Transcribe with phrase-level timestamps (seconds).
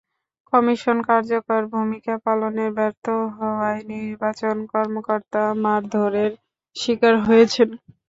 [0.53, 3.05] Commission কার্যকর ভূমিকা পালনে ব্যর্থ
[3.37, 6.31] হওয়ায় নির্বাচন কর্মকর্তা মারধরের
[6.75, 7.69] শিকার হয়েছেন।